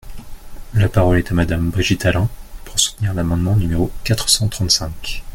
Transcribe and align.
La 0.73 0.89
parole 0.89 1.19
est 1.19 1.31
à 1.31 1.35
Madame 1.35 1.69
Brigitte 1.69 2.07
Allain, 2.07 2.27
pour 2.65 2.79
soutenir 2.79 3.13
l’amendement 3.13 3.55
numéro 3.55 3.91
quatre 4.03 4.29
cent 4.29 4.47
trente-cinq. 4.47 5.21